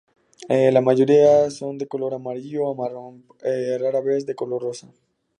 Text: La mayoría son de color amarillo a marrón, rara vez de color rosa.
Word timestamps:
La 0.49 0.81
mayoría 0.81 1.51
son 1.51 1.77
de 1.77 1.87
color 1.87 2.15
amarillo 2.15 2.67
a 2.67 2.73
marrón, 2.73 3.23
rara 3.43 4.01
vez 4.01 4.25
de 4.25 4.33
color 4.33 4.63
rosa. 4.63 4.91